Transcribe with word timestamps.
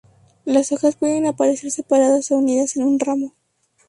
Las 0.45 0.71
hojas 0.71 0.95
pueden 0.95 1.27
aparecer 1.27 1.69
separadas 1.69 2.31
o 2.31 2.37
unidas 2.39 2.75
en 2.75 2.85
un 2.85 2.97
ramo. 2.99 3.35